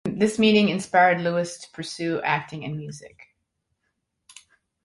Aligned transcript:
This 0.09 0.39
meeting 0.39 0.69
inspired 0.69 1.21
Lewis 1.21 1.59
to 1.59 1.69
pursue 1.69 2.19
acting 2.23 2.65
and 2.65 2.75
music. 2.75 3.35